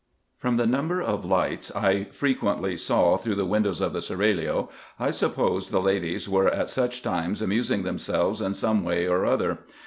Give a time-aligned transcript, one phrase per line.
[0.39, 5.11] From the number of lights I frequently saw through the windows of the seraglio, I
[5.11, 9.59] supposed the ladies were at such times amusing themselves in some way or other.